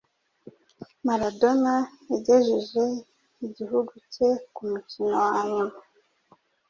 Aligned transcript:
Maradona 1.05 1.73
yagejeje 2.09 2.83
igihugu 3.45 3.93
cye 4.13 4.29
ku 4.53 4.61
mukino 4.71 5.15
wa 5.31 5.41
nyuma 5.53 5.77